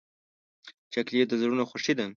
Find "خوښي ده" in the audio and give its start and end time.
1.69-2.05